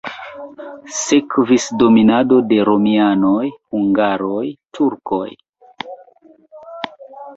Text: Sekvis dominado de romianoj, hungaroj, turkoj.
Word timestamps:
Sekvis 0.99 1.67
dominado 1.83 2.39
de 2.53 2.57
romianoj, 2.69 3.45
hungaroj, 3.75 4.43
turkoj. 4.79 5.25